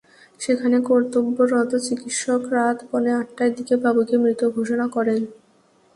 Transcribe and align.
সেখানে 0.39 0.77
কর্তব্যরত 0.89 1.71
চিকিত্সক 1.87 2.41
রাত 2.55 2.77
পৌনে 2.89 3.11
আটটার 3.19 3.49
দিকে 3.57 3.75
বাবুকে 3.83 4.15
মৃত 4.23 4.41
ঘোষণা 4.57 4.85
করেন। 4.95 5.21